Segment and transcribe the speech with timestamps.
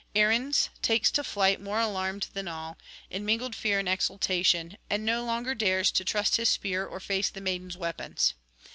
[0.15, 2.75] Arruns takes to flight more alarmed than all,
[3.11, 7.29] in mingled fear and exultation, and no longer dares to trust his spear or face
[7.29, 8.33] the maiden's weapons.